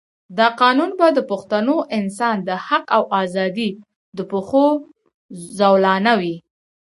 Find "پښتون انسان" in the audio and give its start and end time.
1.29-2.37